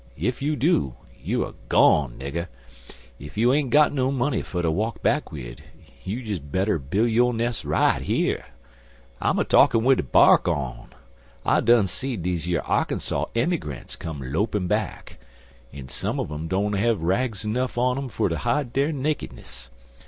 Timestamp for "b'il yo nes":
6.97-7.63